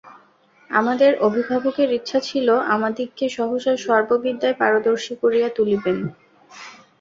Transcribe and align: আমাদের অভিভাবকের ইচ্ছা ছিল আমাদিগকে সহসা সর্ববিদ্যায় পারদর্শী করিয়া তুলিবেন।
আমাদের 0.69 1.11
অভিভাবকের 1.27 1.89
ইচ্ছা 1.93 2.19
ছিল 2.29 2.47
আমাদিগকে 2.75 3.25
সহসা 3.29 3.73
সর্ববিদ্যায় 3.85 4.59
পারদর্শী 4.61 5.13
করিয়া 5.21 5.49
তুলিবেন। 5.57 5.97